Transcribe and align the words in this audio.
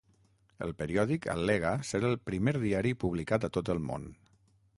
El 0.67 0.71
periòdic 0.79 1.27
al·lega 1.33 1.73
ser 1.91 2.01
"el 2.09 2.17
primer 2.31 2.55
diari 2.67 2.95
publicat 3.05 3.47
a 3.47 3.53
tot 3.61 3.73
el 3.77 3.87
món". 3.93 4.11